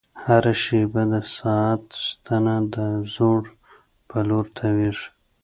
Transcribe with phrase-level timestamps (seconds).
[0.23, 2.77] هره شېبه د ساعت ستنه د
[3.13, 3.41] ځوړ
[4.09, 5.07] په لور تاوېږي.